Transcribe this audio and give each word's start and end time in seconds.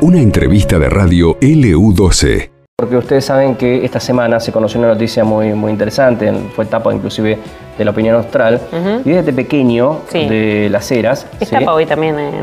Una 0.00 0.18
entrevista 0.20 0.78
de 0.78 0.88
radio 0.88 1.38
LU12. 1.40 2.50
Porque 2.76 2.96
ustedes 2.96 3.24
saben 3.24 3.54
que 3.54 3.84
esta 3.84 4.00
semana 4.00 4.40
se 4.40 4.50
conoció 4.50 4.80
una 4.80 4.88
noticia 4.88 5.22
muy, 5.22 5.52
muy 5.52 5.70
interesante, 5.70 6.32
fue 6.56 6.64
etapa 6.64 6.92
inclusive 6.92 7.38
de 7.78 7.84
la 7.84 7.92
opinión 7.92 8.16
austral, 8.16 8.60
y 9.04 9.10
desde 9.10 9.32
pequeño 9.32 10.00
Sí. 10.08 10.26
de 10.28 10.68
las 10.68 10.90
eras. 10.90 11.26
Es 11.38 11.48
¿sí? 11.48 11.54
tapa 11.54 11.72
hoy 11.74 11.86
también 11.86 12.18
en... 12.18 12.34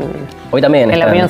Hoy 0.50 0.62
también 0.62 0.90
En 0.90 0.98
la 0.98 1.06
opinión 1.08 1.28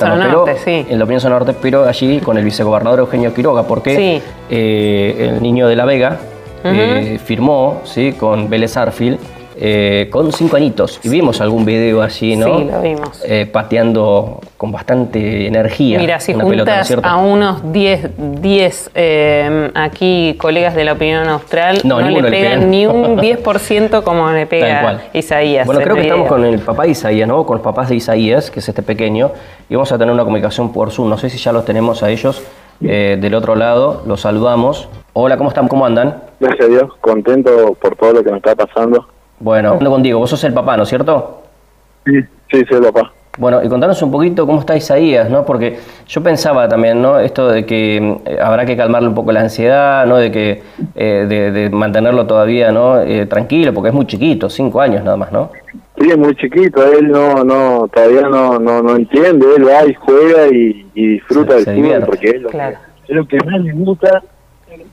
sí. 0.63 0.85
En 0.89 0.97
la 0.97 1.03
opinión 1.03 1.19
Zona 1.19 1.35
Norte, 1.35 1.53
pero 1.61 1.83
allí 1.85 2.19
con 2.21 2.37
el 2.37 2.45
vicegobernador 2.45 2.99
Eugenio 2.99 3.33
Quiroga, 3.33 3.63
porque 3.63 3.95
Sí. 3.97 4.23
eh, 4.49 5.29
el 5.35 5.41
niño 5.43 5.67
de 5.67 5.75
La 5.75 5.83
Vega 5.83 6.17
eh, 6.63 7.19
firmó 7.23 7.81
¿sí? 7.83 8.13
con 8.13 8.49
Vélez 8.49 8.77
Arfield 8.77 9.19
eh, 9.63 10.09
con 10.11 10.31
cinco 10.33 10.55
añitos. 10.55 10.99
Y 11.03 11.09
vimos 11.09 11.39
algún 11.39 11.63
video 11.65 12.01
allí, 12.01 12.35
¿no? 12.35 12.57
Sí, 12.57 12.65
lo 12.65 12.81
vimos. 12.81 13.23
Eh, 13.23 13.45
pateando 13.45 14.39
con 14.57 14.71
bastante 14.71 15.45
energía. 15.45 15.99
Mira, 15.99 16.19
si 16.19 16.33
una 16.33 16.45
pelota, 16.45 16.75
¿no 16.77 16.81
es 16.81 16.87
juntas 16.87 17.11
a 17.11 17.17
unos 17.17 17.71
10, 17.71 18.09
10 18.41 18.91
eh, 18.95 19.71
aquí 19.75 20.35
colegas 20.39 20.73
de 20.73 20.83
la 20.83 20.93
opinión 20.93 21.27
austral, 21.29 21.79
No, 21.83 22.01
no, 22.01 22.09
le 22.09 22.31
pegan 22.31 22.71
ni 22.71 22.87
un 22.87 23.17
10% 23.19 24.01
como 24.01 24.31
le 24.31 24.47
pega. 24.47 25.03
Isaías. 25.13 25.67
Bueno, 25.67 25.81
en 25.81 25.83
creo 25.85 25.95
que 25.95 26.01
estamos 26.01 26.27
con 26.27 26.43
el 26.43 26.59
papá 26.59 26.83
de 26.83 26.89
Isaías, 26.89 27.27
¿no? 27.27 27.45
Con 27.45 27.57
los 27.57 27.63
papás 27.63 27.89
de 27.89 27.95
Isaías, 27.95 28.49
que 28.49 28.61
es 28.61 28.67
este 28.67 28.81
pequeño, 28.81 29.31
y 29.69 29.75
vamos 29.75 29.91
a 29.91 29.97
tener 29.99 30.11
una 30.11 30.23
comunicación 30.23 30.73
por 30.73 30.89
Zoom. 30.89 31.07
No 31.07 31.19
sé 31.19 31.29
si 31.29 31.37
ya 31.37 31.51
los 31.51 31.65
tenemos 31.65 32.01
a 32.01 32.09
ellos 32.09 32.41
eh, 32.83 33.15
del 33.21 33.35
otro 33.35 33.55
lado. 33.55 34.01
Los 34.07 34.21
saludamos. 34.21 34.89
Hola, 35.13 35.37
¿cómo 35.37 35.49
están? 35.49 35.67
¿Cómo 35.67 35.85
andan? 35.85 36.23
Gracias 36.39 36.65
a 36.65 36.67
Dios, 36.67 36.91
contento 36.99 37.77
por 37.79 37.95
todo 37.95 38.13
lo 38.13 38.23
que 38.23 38.31
nos 38.31 38.37
está 38.37 38.55
pasando. 38.55 39.05
Bueno, 39.41 39.73
ando 39.73 39.89
contigo. 39.91 40.19
Vos 40.19 40.29
sos 40.29 40.43
el 40.43 40.53
papá, 40.53 40.77
¿no 40.77 40.83
es 40.83 40.89
cierto? 40.89 41.41
Sí, 42.05 42.13
sí, 42.51 42.59
sí, 42.69 42.75
papá. 42.81 43.11
Bueno, 43.37 43.63
y 43.63 43.69
contanos 43.69 44.01
un 44.01 44.11
poquito 44.11 44.45
cómo 44.45 44.59
está 44.59 44.75
Isaías, 44.75 45.29
¿no? 45.29 45.45
Porque 45.45 45.79
yo 46.07 46.21
pensaba 46.21 46.67
también, 46.67 47.01
¿no? 47.01 47.17
Esto 47.17 47.47
de 47.47 47.65
que 47.65 47.95
eh, 48.25 48.37
habrá 48.43 48.65
que 48.65 48.75
calmarle 48.75 49.07
un 49.07 49.15
poco 49.15 49.31
la 49.31 49.39
ansiedad, 49.39 50.05
¿no? 50.05 50.17
De 50.17 50.31
que 50.31 50.61
eh, 50.95 51.25
de, 51.29 51.51
de 51.51 51.69
mantenerlo 51.69 52.27
todavía, 52.27 52.71
¿no? 52.73 53.01
Eh, 53.01 53.25
tranquilo, 53.27 53.73
porque 53.73 53.87
es 53.89 53.95
muy 53.95 54.05
chiquito, 54.05 54.49
cinco 54.49 54.81
años 54.81 55.03
nada 55.05 55.15
más, 55.15 55.31
¿no? 55.31 55.49
Sí, 55.97 56.09
es 56.09 56.17
muy 56.17 56.35
chiquito, 56.35 56.83
él 56.91 57.09
no, 57.09 57.43
no, 57.45 57.87
todavía 57.93 58.23
no, 58.23 58.59
no, 58.59 58.81
no 58.83 58.95
entiende, 58.97 59.45
él 59.55 59.65
va 59.65 59.85
y 59.85 59.93
juega 59.93 60.47
y, 60.47 60.85
y 60.93 61.07
disfruta 61.13 61.57
Se- 61.59 61.71
del 61.71 61.83
fútbol 61.85 62.03
porque 62.07 62.29
es 62.31 62.41
lo, 62.41 62.49
Claro. 62.49 62.77
que, 63.07 63.13
es 63.13 63.17
lo 63.17 63.27
que 63.27 63.37
más 63.45 63.61
le 63.61 63.71
gusta, 63.73 64.23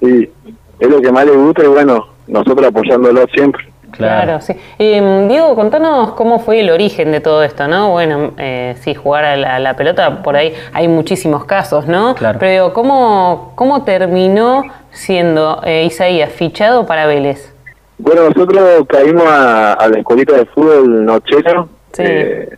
sí, 0.00 0.30
es 0.78 0.88
lo 0.88 1.00
que 1.00 1.10
más 1.12 1.26
le 1.26 1.32
gusta 1.32 1.64
y 1.64 1.68
bueno, 1.68 2.06
nosotros 2.28 2.68
apoyándolo 2.68 3.26
siempre. 3.34 3.64
Claro, 3.98 4.40
sí. 4.40 4.54
Eh, 4.78 5.26
Diego, 5.28 5.54
contanos 5.54 6.12
cómo 6.12 6.38
fue 6.38 6.60
el 6.60 6.70
origen 6.70 7.12
de 7.12 7.20
todo 7.20 7.42
esto, 7.42 7.68
¿no? 7.68 7.90
Bueno, 7.90 8.32
eh, 8.38 8.74
sí, 8.80 8.94
jugar 8.94 9.24
a 9.24 9.36
la, 9.36 9.58
la 9.58 9.74
pelota, 9.76 10.22
por 10.22 10.36
ahí 10.36 10.54
hay 10.72 10.88
muchísimos 10.88 11.44
casos, 11.44 11.86
¿no? 11.86 12.14
Claro. 12.14 12.38
Pero 12.38 12.52
digo, 12.52 12.72
¿cómo, 12.72 13.52
cómo 13.56 13.82
terminó 13.84 14.62
siendo 14.90 15.60
eh, 15.64 15.84
Isaías 15.84 16.30
fichado 16.30 16.86
para 16.86 17.06
Vélez? 17.06 17.52
Bueno, 17.98 18.28
nosotros 18.30 18.86
caímos 18.88 19.24
a, 19.26 19.72
a 19.74 19.88
la 19.88 19.98
escuelita 19.98 20.36
de 20.36 20.46
fútbol 20.46 21.04
Nochero, 21.04 21.68
Sí. 21.92 22.02
eh, 22.06 22.48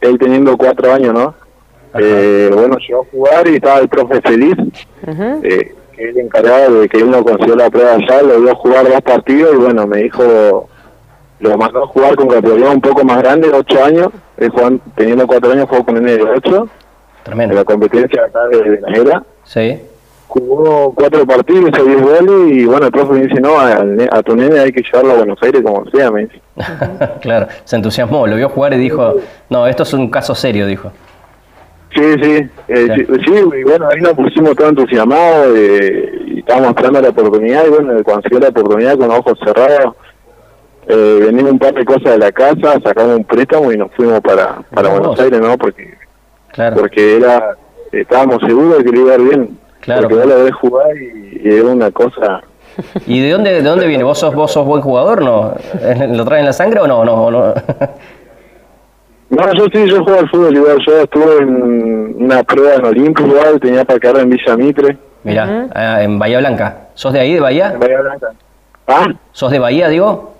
él, 0.00 0.18
teniendo 0.18 0.56
cuatro 0.56 0.92
años, 0.92 1.14
¿no? 1.14 1.34
Eh, 1.96 2.50
bueno, 2.52 2.76
llegó 2.78 3.02
a 3.02 3.06
jugar 3.12 3.46
y 3.46 3.54
estaba 3.56 3.78
el 3.78 3.88
profe 3.88 4.20
feliz, 4.20 4.56
eh, 5.44 5.72
que 5.94 6.08
él 6.10 6.18
encargado 6.18 6.80
de 6.80 6.88
que 6.88 6.98
él 6.98 7.10
no 7.10 7.22
consiguió 7.24 7.56
la 7.56 7.70
prueba 7.70 7.92
allá, 7.94 8.22
lo 8.22 8.40
vio 8.40 8.54
jugar 8.56 8.88
dos 8.88 9.00
partidos 9.02 9.54
y 9.54 9.56
bueno, 9.58 9.86
me 9.86 9.98
dijo, 9.98 10.68
lo 11.40 11.56
mandó 11.58 11.84
a 11.84 11.86
jugar 11.86 12.16
con 12.16 12.28
categoría 12.28 12.70
un 12.70 12.80
poco 12.80 13.04
más 13.04 13.18
grande, 13.18 13.48
de 13.48 13.54
ocho 13.56 13.84
años, 13.84 14.08
él 14.36 14.48
jugando- 14.50 14.82
teniendo 14.96 15.26
cuatro 15.26 15.52
años 15.52 15.66
jugó 15.68 15.84
con 15.84 15.96
N 15.96 16.10
de 16.16 16.22
ocho, 16.22 16.64
de 16.64 16.70
Tremendo. 17.24 17.54
la 17.54 17.64
competencia 17.64 18.22
acá 18.24 18.46
de, 18.48 18.62
de 18.70 18.80
la 18.80 18.96
era, 18.96 19.22
Sí. 19.44 19.80
jugó 20.26 20.92
cuatro 20.94 21.26
partidos, 21.26 21.70
hizo 21.72 21.84
diez 21.84 22.00
goles 22.02 22.52
y 22.52 22.64
bueno, 22.64 22.86
el 22.86 22.92
profe 22.92 23.12
me 23.14 23.26
dice, 23.26 23.40
no, 23.40 23.58
a, 23.58 23.84
a 24.10 24.22
tu 24.22 24.34
nene 24.36 24.58
hay 24.58 24.72
que 24.72 24.82
llevarlo 24.82 25.12
a 25.12 25.16
Buenos 25.16 25.38
Aires 25.42 25.62
como 25.62 25.84
sea, 25.90 26.10
me 26.10 26.22
dice. 26.22 26.40
claro, 27.20 27.46
se 27.64 27.76
entusiasmó, 27.76 28.26
lo 28.26 28.36
vio 28.36 28.48
jugar 28.48 28.72
y 28.74 28.78
dijo, 28.78 29.14
no, 29.50 29.66
esto 29.66 29.82
es 29.84 29.92
un 29.92 30.10
caso 30.10 30.34
serio, 30.34 30.66
dijo. 30.66 30.90
Sí, 31.94 32.02
sí, 32.22 32.48
eh, 32.68 32.88
Sí. 32.96 33.06
sí, 33.24 33.32
y 33.60 33.62
bueno, 33.62 33.88
ahí 33.90 34.00
nos 34.00 34.14
pusimos 34.14 34.54
todo 34.56 34.68
entusiasmados 34.70 35.48
eh, 35.56 36.10
y 36.26 36.38
estábamos 36.40 36.68
esperando 36.70 37.00
la 37.02 37.08
oportunidad 37.10 37.66
y 37.66 37.70
bueno, 37.70 37.92
cuando 38.02 38.22
se 38.22 38.28
dio 38.30 38.40
la 38.40 38.48
oportunidad 38.48 38.98
con 38.98 39.08
los 39.08 39.18
ojos 39.20 39.38
cerrados, 39.44 39.94
eh, 40.88 41.20
vendimos 41.24 41.52
un 41.52 41.58
par 41.58 41.72
de 41.74 41.84
cosas 41.84 42.12
de 42.12 42.18
la 42.18 42.32
casa, 42.32 42.78
sacamos 42.84 43.16
un 43.16 43.24
préstamo 43.24 43.72
y 43.72 43.76
nos 43.76 43.92
fuimos 43.92 44.20
para, 44.20 44.58
para 44.74 44.88
Buenos 44.90 45.08
vos. 45.08 45.20
Aires, 45.20 45.40
¿no? 45.40 45.56
Porque 45.56 45.94
Claro, 46.52 46.76
porque 46.76 47.16
era 47.16 47.56
estábamos 47.92 48.38
seguros 48.46 48.78
de 48.78 48.84
que 48.84 48.90
le 48.90 49.00
iba 49.00 49.12
a 49.12 49.14
ir 49.16 49.20
bien, 49.22 49.58
Claro. 49.80 50.02
porque 50.08 50.14
vos 50.16 50.26
lo 50.26 50.44
ves 50.44 50.54
jugar 50.54 50.96
y, 50.96 51.40
y 51.44 51.54
era 51.54 51.68
una 51.68 51.90
cosa... 51.90 52.42
¿Y 53.06 53.22
de 53.22 53.30
dónde, 53.30 53.52
de 53.52 53.62
dónde 53.62 53.86
viene? 53.86 54.02
¿Vos 54.02 54.18
sos, 54.18 54.34
vos 54.34 54.50
sos 54.50 54.66
buen 54.66 54.82
jugador, 54.82 55.22
no? 55.22 55.54
¿Lo 56.08 56.24
traen 56.24 56.40
en 56.40 56.46
la 56.46 56.52
sangre 56.52 56.80
o 56.80 56.88
no? 56.88 57.04
no, 57.04 57.30
no? 57.30 57.54
No, 59.36 59.52
yo 59.54 59.66
sí, 59.72 59.90
yo 59.90 60.04
juego 60.04 60.20
al 60.20 60.30
fútbol 60.30 60.54
igual, 60.54 60.78
yo 60.86 61.00
estuve 61.00 61.38
en 61.38 62.24
una 62.24 62.42
prueba 62.44 62.74
en 62.74 62.86
Olimpia 62.86 63.26
igual, 63.26 63.60
tenía 63.60 63.84
para 63.84 63.98
quedar 63.98 64.18
en 64.18 64.30
Villa 64.30 64.56
Mitre, 64.56 64.98
Mirá, 65.24 65.68
ah, 65.74 66.02
en 66.02 66.18
Bahía 66.18 66.38
Blanca. 66.38 66.88
¿Sos 66.94 67.12
de 67.12 67.20
ahí, 67.20 67.34
de 67.34 67.40
Bahía? 67.40 67.72
en 67.72 67.80
Bahía 67.80 68.00
Blanca. 68.00 68.32
¿Ah? 68.86 69.06
¿Sos 69.32 69.50
de 69.50 69.58
Bahía, 69.58 69.88
digo? 69.88 70.34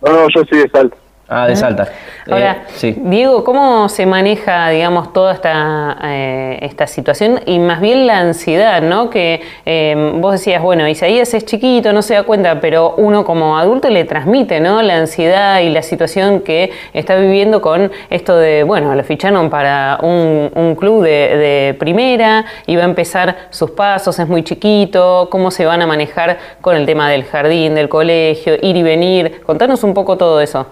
No, 0.00 0.12
no, 0.12 0.26
yo 0.34 0.42
sí 0.50 0.56
de 0.56 0.68
Salta. 0.70 0.96
Ah, 1.32 1.46
de 1.46 1.54
Salta. 1.54 1.86
Ahora, 2.28 2.64
Eh, 2.66 2.72
sí. 2.74 2.96
Diego, 2.98 3.44
¿cómo 3.44 3.88
se 3.88 4.04
maneja, 4.04 4.68
digamos, 4.70 5.12
toda 5.12 5.32
esta, 5.32 5.96
eh, 6.02 6.58
esta 6.62 6.88
situación 6.88 7.40
y 7.46 7.60
más 7.60 7.80
bien 7.80 8.08
la 8.08 8.18
ansiedad, 8.18 8.82
¿no? 8.82 9.10
Que 9.10 9.40
eh, 9.64 10.12
vos 10.16 10.32
decías, 10.32 10.60
bueno, 10.60 10.88
Isaías 10.88 11.32
es 11.32 11.44
chiquito, 11.44 11.92
no 11.92 12.02
se 12.02 12.14
da 12.14 12.24
cuenta, 12.24 12.60
pero 12.60 12.94
uno 12.96 13.24
como 13.24 13.56
adulto 13.56 13.88
le 13.90 14.04
transmite, 14.04 14.58
¿no? 14.58 14.82
La 14.82 14.96
ansiedad 14.96 15.60
y 15.60 15.68
la 15.70 15.82
situación 15.82 16.40
que 16.40 16.72
está 16.94 17.14
viviendo 17.14 17.62
con 17.62 17.92
esto 18.10 18.36
de, 18.36 18.64
bueno, 18.64 18.92
lo 18.96 19.04
ficharon 19.04 19.50
para 19.50 19.98
un, 20.02 20.50
un 20.52 20.74
club 20.74 21.04
de, 21.04 21.10
de 21.36 21.74
primera 21.78 22.44
y 22.66 22.74
va 22.74 22.82
a 22.82 22.86
empezar 22.86 23.36
sus 23.50 23.70
pasos, 23.70 24.18
es 24.18 24.26
muy 24.26 24.42
chiquito, 24.42 25.28
cómo 25.30 25.52
se 25.52 25.64
van 25.64 25.80
a 25.80 25.86
manejar 25.86 26.38
con 26.60 26.74
el 26.74 26.86
tema 26.86 27.08
del 27.08 27.22
jardín, 27.24 27.76
del 27.76 27.88
colegio, 27.88 28.54
ir 28.60 28.76
y 28.76 28.82
venir. 28.82 29.42
Contanos 29.46 29.84
un 29.84 29.94
poco 29.94 30.16
todo 30.16 30.40
eso. 30.40 30.66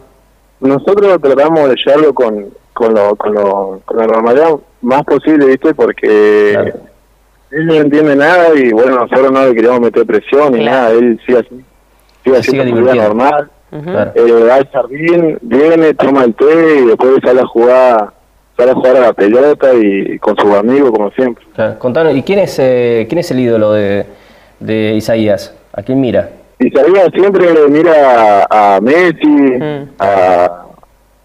Nosotros 0.60 1.20
tratamos 1.20 1.68
de 1.68 1.74
llevarlo 1.84 2.12
con, 2.14 2.46
con, 2.72 2.94
lo, 2.94 3.14
con, 3.16 3.34
lo, 3.34 3.80
con 3.84 3.96
la 3.96 4.06
normalidad 4.06 4.50
más 4.82 5.04
posible, 5.04 5.46
¿viste? 5.46 5.74
Porque 5.74 6.50
Claro. 6.52 6.72
él 7.52 7.66
no 7.66 7.74
entiende 7.74 8.16
nada 8.16 8.48
y 8.54 8.70
bueno, 8.72 8.96
nosotros 8.96 9.30
no 9.32 9.46
le 9.46 9.54
queríamos 9.54 9.80
meter 9.80 10.04
presión 10.06 10.52
ni 10.52 10.60
Claro. 10.60 10.76
nada, 10.76 10.90
él 10.92 11.20
sigue 11.24 11.38
así, 11.38 11.64
sigue 12.24 12.36
haciendo 12.38 12.76
su 12.76 12.82
vida 12.82 12.94
normal, 12.94 13.50
Claro. 13.84 14.12
eh, 14.14 14.32
va 14.48 14.54
al 14.56 14.68
jardín, 14.68 15.38
viene, 15.42 15.94
toma 15.94 16.24
el 16.24 16.34
té 16.34 16.80
y 16.82 16.86
después 16.86 17.12
sale 17.22 17.40
a 17.40 17.46
jugar, 17.46 18.10
sale 18.56 18.70
a 18.70 18.74
jugar 18.74 18.96
a 18.96 19.00
la 19.00 19.12
pelota 19.12 19.72
y 19.74 20.18
con 20.18 20.36
sus 20.36 20.52
amigos 20.54 20.90
como 20.90 21.10
siempre. 21.12 21.44
Claro. 21.54 21.78
Contanos, 21.78 22.16
¿y 22.16 22.22
quién 22.22 22.40
es, 22.40 22.58
eh, 22.58 23.06
quién 23.08 23.18
es 23.20 23.30
el 23.30 23.40
ídolo 23.40 23.72
de, 23.72 24.06
de 24.60 24.94
Isaías? 24.94 25.54
¿A 25.72 25.82
quién 25.82 26.00
mira? 26.00 26.30
Y 26.60 26.66
Isaías 26.68 27.08
siempre 27.14 27.46
mira 27.68 28.46
a 28.50 28.80
Messi, 28.80 29.26
Mm. 29.26 29.88
a, 29.98 30.48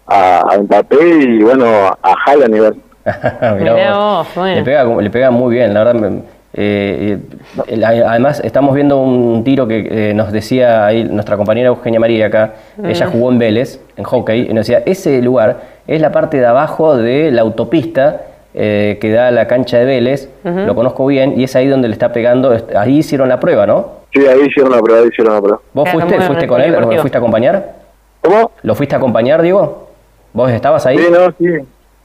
a, 0.06 0.40
a 0.54 0.58
Mbappé 0.58 0.96
y 1.20 1.42
bueno, 1.42 1.64
a 2.02 2.14
Haaland 2.26 2.54
igual. 2.54 2.76
Mirá 3.04 3.54
Mirá 3.74 3.96
vos. 3.96 4.16
vos, 4.18 4.28
bueno. 4.36 4.54
le, 4.56 4.62
pega, 4.64 4.84
le 4.84 5.10
pega 5.10 5.30
muy 5.30 5.54
bien, 5.54 5.74
la 5.74 5.84
verdad. 5.84 6.00
me- 6.00 6.34
eh, 6.56 7.18
eh, 7.66 7.84
además, 7.84 8.40
estamos 8.44 8.76
viendo 8.76 8.98
un 9.02 9.42
tiro 9.42 9.66
que 9.66 9.88
eh, 10.10 10.14
nos 10.14 10.30
decía 10.30 10.86
ahí 10.86 11.02
nuestra 11.02 11.36
compañera 11.36 11.66
Eugenia 11.68 11.98
María 11.98 12.26
acá. 12.26 12.52
Ella 12.82 13.06
jugó 13.06 13.32
en 13.32 13.38
Vélez, 13.40 13.80
en 13.96 14.04
hockey, 14.04 14.46
y 14.48 14.54
nos 14.54 14.68
decía: 14.68 14.84
ese 14.86 15.20
lugar 15.20 15.56
es 15.88 16.00
la 16.00 16.12
parte 16.12 16.38
de 16.38 16.46
abajo 16.46 16.96
de 16.96 17.32
la 17.32 17.42
autopista 17.42 18.20
eh, 18.54 18.98
que 19.00 19.10
da 19.10 19.26
a 19.28 19.30
la 19.32 19.48
cancha 19.48 19.78
de 19.78 19.84
Vélez. 19.84 20.30
Lo 20.44 20.76
conozco 20.76 21.04
bien, 21.06 21.34
y 21.36 21.42
es 21.42 21.56
ahí 21.56 21.66
donde 21.66 21.88
le 21.88 21.94
está 21.94 22.12
pegando. 22.12 22.56
Ahí 22.76 22.98
hicieron 22.98 23.28
la 23.28 23.40
prueba, 23.40 23.66
¿no? 23.66 24.03
Sí, 24.14 24.24
ahí 24.26 24.40
hicieron 24.46 24.70
la 24.72 24.80
prueba, 24.80 25.02
ahí 25.02 25.08
hicieron 25.08 25.34
la 25.34 25.40
prueba. 25.40 25.60
¿Vos 25.72 25.84
Claro, 25.90 26.00
fuiste, 26.08 26.26
fuiste 26.26 26.46
con 26.46 26.60
él? 26.60 26.72
¿Lo 26.72 27.00
fuiste 27.00 27.18
a 27.18 27.20
acompañar? 27.20 27.74
¿Cómo? 28.20 28.52
¿Lo 28.62 28.74
fuiste 28.74 28.94
a 28.94 28.98
acompañar, 28.98 29.42
Diego? 29.42 29.88
¿Vos 30.32 30.50
estabas 30.50 30.86
ahí? 30.86 30.98
Sí, 30.98 31.06
no, 31.10 31.26
sí. 31.38 31.64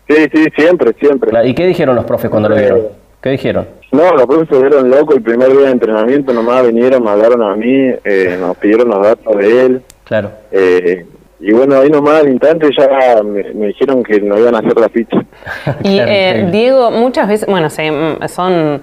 Sí, 0.09 0.27
sí, 0.33 0.45
siempre, 0.57 0.94
siempre. 1.00 1.47
¿Y 1.47 1.53
qué 1.53 1.67
dijeron 1.67 1.95
los 1.95 2.06
profes 2.06 2.29
cuando 2.31 2.50
lo 2.50 2.56
vieron? 2.56 2.81
¿Qué 3.21 3.29
dijeron? 3.29 3.67
No, 3.91 4.11
los 4.13 4.25
profes 4.25 4.47
se 4.50 4.57
vieron 4.59 4.89
locos 4.89 5.17
el 5.17 5.21
primer 5.21 5.50
día 5.51 5.61
de 5.67 5.71
entrenamiento, 5.71 6.33
nomás 6.33 6.65
vinieron, 6.65 7.03
me 7.03 7.11
hablaron 7.11 7.44
a 7.44 7.56
mí, 7.56 7.91
eh, 8.03 8.38
nos 8.39 8.57
pidieron 8.57 8.88
los 8.89 9.01
datos 9.03 9.38
de 9.38 9.65
él. 9.65 9.81
Claro. 10.06 10.31
Eh, 10.51 11.06
y 11.41 11.53
bueno, 11.53 11.79
ahí 11.79 11.89
nomás 11.89 12.21
al 12.21 12.29
instante 12.29 12.69
ya 12.77 13.21
me, 13.23 13.44
me 13.53 13.67
dijeron 13.67 14.03
que 14.03 14.19
no 14.19 14.38
iban 14.38 14.56
a 14.56 14.59
hacer 14.59 14.77
la 14.79 14.89
ficha. 14.89 15.23
Y 15.83 16.00
eh. 16.00 16.50
Diego, 16.51 16.91
muchas 16.91 17.27
veces, 17.27 17.47
bueno, 17.47 17.69
se- 17.69 18.17
son 18.27 18.81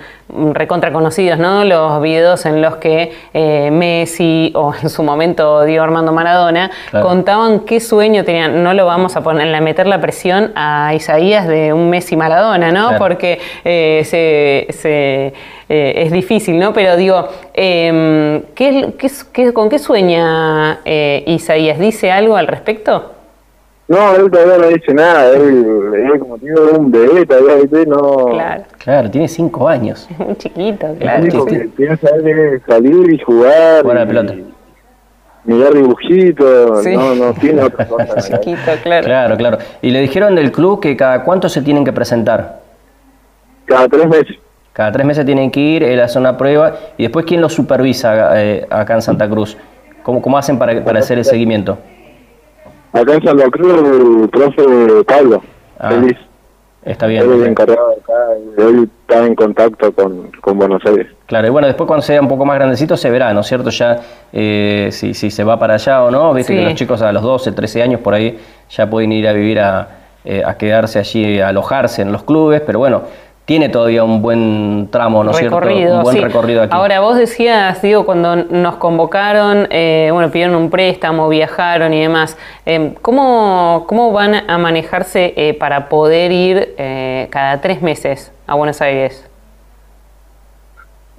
recontra 0.53 0.93
conocidos, 0.93 1.38
¿no? 1.38 1.65
Los 1.65 2.00
videos 2.03 2.47
en 2.47 2.62
los 2.62 2.77
que 2.77 3.12
eh, 3.33 3.71
Messi 3.71 4.53
o 4.55 4.75
en 4.83 4.88
su 4.88 5.03
momento 5.03 5.65
Diego 5.65 5.85
Armando 5.85 6.12
Maradona 6.12 6.71
contaban 6.91 7.61
qué 7.61 7.81
sueño 7.81 8.25
tenían. 8.25 8.62
No 8.62 8.75
lo 8.75 8.87
vamos 8.87 9.17
a 9.17 9.23
poner, 9.23 9.55
a 9.55 9.61
meter 9.61 9.87
la 9.87 10.00
presión 10.00 10.53
a 10.55 10.93
Isaías 10.94 11.47
de 11.47 11.73
un 11.73 11.91
Messi 11.91 12.17
Maradona, 12.17 12.71
¿no? 12.71 12.97
Porque 12.99 13.41
eh, 13.65 14.03
se, 14.05 15.33
es 15.69 16.12
difícil, 16.12 16.59
¿no? 16.59 16.73
Pero 16.73 16.97
digo, 16.97 17.29
em, 17.55 18.43
con 19.53 19.69
qué 19.69 19.79
sueña 19.79 20.81
Isaías? 20.85 21.79
¿Dice 21.79 22.11
algo 22.11 22.37
al 22.37 22.47
respecto? 22.47 23.15
No, 23.88 24.17
él 24.17 24.29
todavía 24.31 24.59
no 24.59 24.67
dice 24.67 24.93
nada, 24.93 25.29
él, 25.29 25.65
es 26.12 26.21
como 26.21 26.37
tiene 26.38 26.61
un 26.61 26.91
bebé 26.91 27.25
todavía, 27.25 27.85
No... 27.87 28.27
Claro. 28.27 28.65
claro, 28.79 29.11
tiene 29.11 29.29
cinco 29.29 29.69
años. 29.69 30.09
Muy 30.19 30.35
chiquito, 30.37 30.88
claro. 30.99 31.23
Que 31.47 31.69
tiene 31.77 31.97
que 31.99 32.61
salir 32.67 33.12
y 33.12 33.19
jugar. 33.21 33.83
Jugar 33.83 33.99
a 33.99 34.06
pelota. 34.06 34.35
Mirar 35.44 35.75
dibujitos, 35.75 36.85
no, 36.85 37.15
no 37.15 37.33
tiene 37.35 37.62
otra 37.62 37.87
cosa. 37.88 38.21
chiquito, 38.41 38.73
claro. 38.83 39.05
Claro, 39.05 39.37
claro. 39.37 39.59
¿Y 39.81 39.91
le 39.91 40.00
dijeron 40.00 40.35
del 40.35 40.50
club 40.50 40.81
que 40.81 40.97
cada 40.97 41.23
cuánto 41.23 41.49
se 41.49 41.62
tienen 41.62 41.85
que 41.85 41.93
presentar? 41.93 42.62
Cada 43.67 43.88
tres 43.88 44.09
meses. 44.09 44.37
Cada 44.73 44.91
tres 44.91 45.06
meses 45.06 45.25
tienen 45.25 45.53
que 45.53 45.61
ir, 45.61 45.85
él 45.85 46.00
hace 46.00 46.19
una 46.19 46.37
prueba 46.37 46.75
y 46.99 47.05
después 47.05 47.25
¿quién 47.25 47.41
lo 47.41 47.49
supervisa 47.49 48.43
eh, 48.43 48.67
acá 48.69 48.94
en 48.94 49.03
Santa 49.03 49.29
Cruz? 49.29 49.56
¿Cómo, 50.03 50.21
cómo 50.21 50.37
hacen 50.37 50.59
para, 50.59 50.85
para 50.85 50.99
hacer 50.99 51.19
el 51.19 51.25
seguimiento? 51.25 51.79
Acá 52.96 53.14
en 53.14 53.22
Santa 53.22 53.50
Cruz 53.50 53.75
el 53.75 54.28
profe 54.31 55.04
Pablo, 55.06 55.43
ah, 55.78 55.90
feliz. 55.90 56.16
Está 56.82 57.06
bien. 57.06 57.25
Él 57.25 57.43
es 57.43 57.48
encargado 57.48 57.90
acá, 57.90 58.14
él 58.58 58.88
está 59.00 59.26
en 59.26 59.34
contacto 59.34 59.93
con, 59.93 60.31
con, 60.40 60.56
Buenos 60.56 60.81
Aires. 60.87 61.08
Claro, 61.26 61.48
y 61.48 61.50
bueno, 61.50 61.66
después 61.66 61.87
cuando 61.88 62.02
sea 62.02 62.20
un 62.20 62.28
poco 62.28 62.46
más 62.46 62.56
grandecito 62.56 62.96
se 62.96 63.10
verá, 63.10 63.34
¿no 63.34 63.40
es 63.40 63.46
cierto? 63.48 63.70
Ya 63.70 64.00
eh, 64.32 64.88
si, 64.93 65.12
si 65.12 65.31
se 65.31 65.44
va 65.44 65.58
para 65.58 65.75
allá 65.75 66.04
o 66.04 66.10
no, 66.10 66.32
viste 66.32 66.54
que 66.54 66.62
los 66.62 66.75
chicos 66.75 67.02
a 67.02 67.12
los 67.12 67.22
12, 67.22 67.52
13 67.52 67.82
años 67.82 68.00
por 68.00 68.14
ahí 68.14 68.38
ya 68.70 68.88
pueden 68.88 69.12
ir 69.12 69.26
a 69.28 69.32
vivir 69.32 69.60
a, 69.60 69.88
eh, 70.25 70.42
a 70.46 70.56
quedarse 70.56 70.99
allí, 70.99 71.40
a 71.40 71.49
alojarse 71.49 72.02
en 72.02 72.12
los 72.12 72.22
clubes, 72.22 72.62
pero 72.64 72.78
bueno, 72.78 73.02
tiene 73.46 73.69
todavía 73.69 74.02
un 74.02 74.20
buen 74.20 74.88
tramo, 74.90 75.22
¿no 75.22 75.31
es 75.31 75.37
cierto? 75.37 75.56
Un 75.56 76.02
buen 76.02 76.20
recorrido 76.20 76.62
aquí. 76.62 76.72
Ahora, 76.75 76.98
vos 76.98 77.16
decías, 77.16 77.81
digo, 77.81 78.04
cuando 78.04 78.34
nos 78.34 78.75
convocaron, 78.75 79.69
eh, 79.70 80.10
bueno, 80.12 80.32
pidieron 80.32 80.56
un 80.56 80.69
préstamo, 80.69 81.28
viajaron 81.28 81.94
y 81.94 82.02
demás, 82.02 82.37
eh, 82.66 82.94
¿cómo, 83.02 83.84
¿cómo, 83.87 84.12
van 84.12 84.50
a 84.50 84.58
manejarse 84.58 85.32
eh, 85.37 85.54
para 85.54 85.88
poder 85.88 86.32
ir 86.32 86.75
cada 87.31 87.60
tres 87.60 87.82
meses 87.82 88.32
a 88.48 88.56
Buenos 88.56 88.82
Aires? 88.82 89.25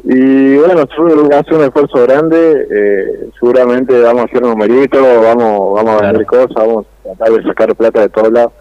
Y 0.04 0.58
bueno, 0.58 0.82
hace 0.82 1.56
un 1.56 1.64
esfuerzo 1.64 2.04
grande, 2.04 3.32
seguramente 3.40 4.02
vamos 4.02 4.24
a 4.24 4.26
hacer 4.26 4.42
numeritos, 4.42 5.02
vamos, 5.24 5.76
vamos 5.76 6.02
a 6.02 6.06
vender 6.08 6.26
cosas, 6.26 6.56
vamos 6.56 6.86
a 6.86 7.16
tratar 7.16 7.38
de 7.38 7.44
sacar 7.44 7.76
plata 7.76 8.02
de 8.02 8.10
todos 8.10 8.32
lados. 8.34 8.52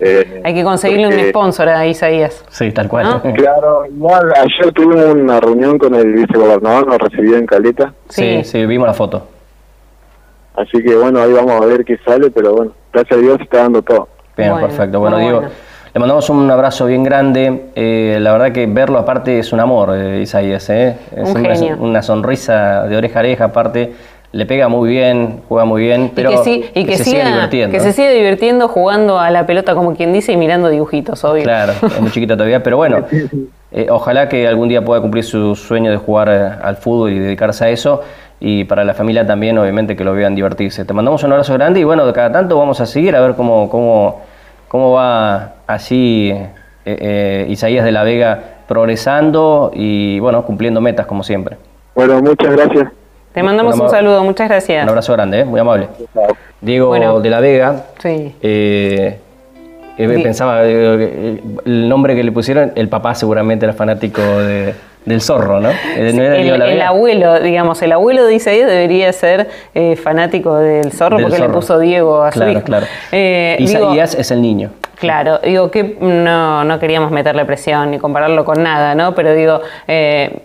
Eh, 0.00 0.42
Hay 0.44 0.54
que 0.54 0.62
conseguirle 0.62 1.08
un 1.08 1.28
sponsor 1.30 1.68
a 1.68 1.86
Isaías. 1.86 2.44
Sí, 2.50 2.70
tal 2.70 2.88
cual. 2.88 3.20
Claro, 3.34 3.84
igual 3.86 4.32
ayer 4.36 4.72
tuvimos 4.72 5.14
una 5.14 5.40
reunión 5.40 5.78
con 5.78 5.94
el 5.94 6.12
vicegobernador, 6.12 6.86
nos 6.86 6.98
recibió 6.98 7.36
en 7.36 7.46
Caleta. 7.46 7.92
Sí, 8.08 8.44
sí, 8.44 8.64
vimos 8.66 8.86
la 8.86 8.94
foto. 8.94 9.26
Así 10.54 10.82
que 10.82 10.94
bueno, 10.96 11.20
ahí 11.20 11.32
vamos 11.32 11.52
a 11.62 11.66
ver 11.66 11.84
qué 11.84 11.96
sale, 11.98 12.30
pero 12.30 12.54
bueno, 12.54 12.72
gracias 12.92 13.18
a 13.18 13.22
Dios 13.22 13.40
está 13.40 13.58
dando 13.58 13.82
todo. 13.82 14.08
Bien, 14.36 14.56
perfecto. 14.56 15.00
Bueno, 15.00 15.18
Diego, 15.18 15.42
le 15.94 16.00
mandamos 16.00 16.30
un 16.30 16.50
abrazo 16.50 16.86
bien 16.86 17.02
grande. 17.02 17.70
Eh, 17.74 18.18
la 18.20 18.32
verdad 18.32 18.52
que 18.52 18.66
verlo 18.66 18.98
aparte 18.98 19.38
es 19.38 19.52
un 19.52 19.60
amor, 19.60 19.90
eh, 19.96 20.20
Isaías. 20.22 20.68
¿eh? 20.70 20.96
Es 21.14 21.28
un 21.30 21.38
una, 21.40 21.76
una, 21.76 22.02
sonrisa 22.02 22.84
de 22.84 22.96
oreja 22.96 23.18
a 23.18 23.22
oreja 23.22 23.44
aparte 23.46 23.92
le 24.32 24.46
pega 24.46 24.68
muy 24.68 24.90
bien, 24.90 25.40
juega 25.48 25.64
muy 25.64 25.82
bien, 25.82 26.12
pero 26.14 26.30
y 26.30 26.36
que, 26.36 26.44
sí, 26.44 26.64
y 26.74 26.84
que, 26.84 26.96
se 26.98 27.04
siga, 27.04 27.26
divirtiendo. 27.26 27.72
Que 27.72 27.80
se 27.80 27.92
sigue 27.92 28.12
divirtiendo 28.12 28.68
jugando 28.68 29.18
a 29.18 29.30
la 29.30 29.46
pelota 29.46 29.74
como 29.74 29.94
quien 29.94 30.12
dice 30.12 30.32
y 30.32 30.36
mirando 30.36 30.68
dibujitos, 30.68 31.24
obvio. 31.24 31.44
Claro, 31.44 31.72
es 31.82 32.00
muy 32.00 32.10
chiquito 32.10 32.36
todavía, 32.36 32.62
pero 32.62 32.76
bueno, 32.76 33.06
eh, 33.72 33.86
ojalá 33.90 34.28
que 34.28 34.46
algún 34.46 34.68
día 34.68 34.84
pueda 34.84 35.00
cumplir 35.00 35.24
su 35.24 35.54
sueño 35.54 35.90
de 35.90 35.96
jugar 35.96 36.28
eh, 36.28 36.50
al 36.62 36.76
fútbol 36.76 37.12
y 37.12 37.18
dedicarse 37.18 37.64
a 37.64 37.68
eso. 37.70 38.02
Y 38.40 38.64
para 38.64 38.84
la 38.84 38.94
familia 38.94 39.26
también, 39.26 39.58
obviamente, 39.58 39.96
que 39.96 40.04
lo 40.04 40.12
vean 40.12 40.34
divertirse. 40.36 40.84
Te 40.84 40.94
mandamos 40.94 41.24
un 41.24 41.32
abrazo 41.32 41.54
grande 41.54 41.80
y 41.80 41.84
bueno, 41.84 42.06
de 42.06 42.12
cada 42.12 42.30
tanto 42.30 42.56
vamos 42.56 42.80
a 42.80 42.86
seguir 42.86 43.16
a 43.16 43.20
ver 43.20 43.34
cómo, 43.34 43.68
cómo, 43.68 44.20
cómo 44.68 44.92
va 44.92 45.54
así 45.66 46.32
eh, 46.84 47.46
Isaías 47.48 47.84
de 47.84 47.92
la 47.92 48.04
Vega 48.04 48.40
progresando 48.68 49.72
y 49.74 50.20
bueno, 50.20 50.44
cumpliendo 50.44 50.80
metas 50.80 51.06
como 51.06 51.24
siempre. 51.24 51.56
Bueno, 51.94 52.22
muchas 52.22 52.54
gracias. 52.54 52.97
Te 53.38 53.44
mandamos 53.44 53.78
un 53.78 53.88
saludo, 53.88 54.24
muchas 54.24 54.48
gracias. 54.48 54.82
Un 54.82 54.88
abrazo 54.88 55.12
grande, 55.12 55.38
¿eh? 55.38 55.44
muy 55.44 55.60
amable. 55.60 55.86
Diego 56.60 57.20
de 57.20 57.30
la 57.30 57.38
Vega. 57.38 57.84
Sí. 58.02 58.34
Eh, 58.42 59.16
eh, 59.96 60.20
pensaba, 60.24 60.64
el 60.64 61.88
nombre 61.88 62.16
que 62.16 62.24
le 62.24 62.32
pusieron, 62.32 62.72
el 62.74 62.88
papá 62.88 63.14
seguramente 63.14 63.64
era 63.64 63.74
fanático 63.74 64.20
del 64.20 65.20
zorro, 65.20 65.60
¿no? 65.60 65.70
el, 65.96 66.82
abuelo, 66.82 67.38
digamos, 67.38 67.80
el 67.80 67.92
abuelo 67.92 68.24
de 68.26 68.34
Isaías 68.34 68.68
debería 68.68 69.12
ser 69.12 69.48
fanático 70.02 70.56
del 70.56 70.90
zorro 70.90 71.18
porque 71.20 71.38
le 71.38 71.48
puso 71.48 71.78
Diego 71.78 72.24
a 72.24 72.32
su 72.32 72.42
hijo. 72.42 72.62
Claro, 72.62 72.86
claro. 73.12 73.56
Isaías 73.60 74.16
es 74.16 74.32
el 74.32 74.42
niño. 74.42 74.70
Claro, 74.98 75.38
digo 75.44 75.70
que 75.70 75.96
no, 76.00 76.64
no 76.64 76.78
queríamos 76.80 77.12
meterle 77.12 77.44
presión 77.44 77.90
ni 77.90 77.98
compararlo 77.98 78.44
con 78.44 78.62
nada, 78.62 78.94
¿no? 78.96 79.14
Pero 79.14 79.32
digo, 79.32 79.60
eh, 79.86 80.40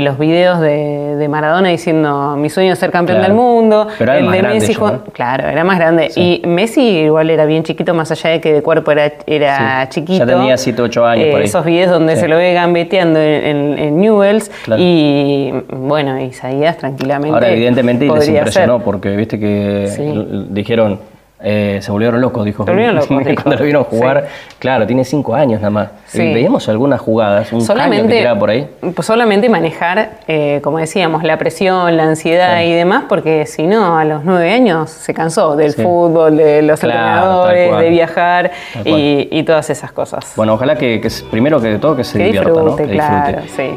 los 0.00 0.18
videos 0.18 0.60
de, 0.60 1.26
Maradona 1.28 1.68
diciendo 1.68 2.36
mi 2.38 2.48
sueño 2.48 2.72
es 2.72 2.78
ser 2.78 2.90
campeón 2.90 3.20
del 3.20 3.34
mundo, 3.34 3.86
Pero 3.98 4.12
el 4.14 4.30
de 4.30 4.42
Messi, 4.42 4.74
claro, 5.12 5.46
era 5.46 5.62
más 5.62 5.78
grande. 5.78 6.10
Y 6.16 6.42
Messi 6.46 6.80
igual 6.80 7.28
era 7.28 7.44
bien 7.44 7.64
chiquito, 7.64 7.92
más 7.92 8.10
allá 8.10 8.30
de 8.30 8.40
que 8.40 8.52
de 8.54 8.62
cuerpo 8.62 8.92
era, 8.92 9.12
era 9.26 9.88
chiquito. 9.90 10.24
Ya 10.24 10.26
tenía 10.26 10.56
7, 10.56 10.80
8 10.80 11.06
años. 11.06 11.26
por 11.28 11.40
ahí. 11.40 11.44
Esos 11.44 11.64
videos 11.66 11.90
donde 11.90 12.16
se 12.16 12.28
lo 12.28 12.38
ve 12.38 12.54
gambeteando 12.54 13.20
en, 13.20 13.78
en, 13.78 14.00
Newells 14.00 14.50
y 14.78 15.52
bueno, 15.70 16.18
Isaías 16.18 16.78
tranquilamente. 16.78 17.34
Ahora, 17.34 17.50
evidentemente 17.50 18.06
les 18.06 18.28
impresionó 18.28 18.80
porque 18.80 19.16
viste 19.16 19.38
que 19.38 20.46
dijeron 20.48 20.98
eh, 21.40 21.78
se 21.80 21.92
volvieron 21.92 22.20
locos, 22.20 22.44
dijo. 22.44 22.64
Se 22.64 22.70
volvieron 22.70 22.96
locos, 22.96 23.08
Cuando 23.08 23.56
lo 23.56 23.64
vieron 23.64 23.84
jugar, 23.84 24.28
claro, 24.58 24.86
tiene 24.86 25.04
cinco 25.04 25.34
años 25.34 25.60
nada 25.60 25.70
más. 25.70 25.88
Sí. 26.06 26.18
veíamos 26.18 26.68
algunas 26.68 27.00
jugadas, 27.00 27.52
un 27.52 27.60
solamente, 27.60 28.08
que 28.08 28.18
tiraba 28.18 28.38
por 28.38 28.50
ahí. 28.50 28.68
Pues 28.94 29.06
solamente 29.06 29.48
manejar, 29.48 30.18
eh, 30.26 30.60
como 30.62 30.78
decíamos, 30.78 31.22
la 31.22 31.38
presión, 31.38 31.96
la 31.96 32.04
ansiedad 32.04 32.62
y 32.62 32.72
demás, 32.72 33.04
porque 33.08 33.46
si 33.46 33.66
no, 33.66 33.98
a 33.98 34.04
los 34.04 34.24
nueve 34.24 34.52
años 34.52 34.90
se 34.90 35.14
cansó 35.14 35.54
del 35.54 35.74
fútbol, 35.74 36.36
de 36.36 36.62
los 36.62 36.82
entrenadores, 36.82 37.78
de 37.78 37.88
viajar 37.90 38.50
y, 38.84 39.42
todas 39.48 39.70
esas 39.70 39.92
cosas. 39.92 40.32
Bueno, 40.36 40.54
ojalá 40.54 40.76
que, 40.76 41.00
primero 41.30 41.60
que 41.60 41.78
todo 41.78 41.96
que 41.96 42.04
se 42.04 42.18
divierta, 42.18 42.50
¿no? 42.50 42.76
Que 42.76 42.86
claro, 42.86 43.42
sí. 43.56 43.76